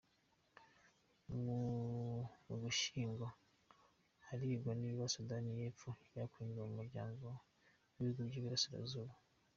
Mu 2.47 2.55
Gushyingo 2.61 3.25
harigwa 4.27 4.71
niba 4.81 5.03
Sudani 5.13 5.51
y’Epfo 5.59 5.89
yakwinjizwa 6.17 6.63
Mumuryago 6.67 7.29
wibuhugu 7.97 8.27
Byiburasira 8.29 8.79
zuba 8.91 9.13